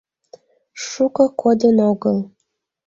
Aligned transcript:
Шуко 0.87 1.25
кодын 1.41 1.77
огыл. 1.91 2.17